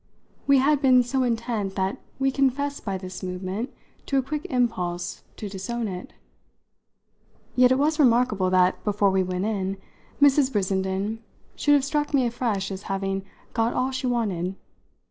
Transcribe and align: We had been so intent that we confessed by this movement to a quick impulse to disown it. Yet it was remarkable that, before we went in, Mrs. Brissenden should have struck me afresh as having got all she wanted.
We 0.47 0.57
had 0.57 0.81
been 0.81 1.03
so 1.03 1.21
intent 1.21 1.75
that 1.75 1.99
we 2.17 2.31
confessed 2.31 2.83
by 2.83 2.97
this 2.97 3.21
movement 3.21 3.71
to 4.07 4.17
a 4.17 4.23
quick 4.23 4.47
impulse 4.49 5.21
to 5.35 5.47
disown 5.47 5.87
it. 5.87 6.11
Yet 7.55 7.71
it 7.71 7.77
was 7.77 7.99
remarkable 7.99 8.49
that, 8.49 8.83
before 8.83 9.11
we 9.11 9.21
went 9.21 9.45
in, 9.45 9.77
Mrs. 10.19 10.51
Brissenden 10.51 11.19
should 11.55 11.75
have 11.75 11.85
struck 11.85 12.15
me 12.15 12.25
afresh 12.25 12.71
as 12.71 12.81
having 12.89 13.23
got 13.53 13.75
all 13.75 13.91
she 13.91 14.07
wanted. 14.07 14.55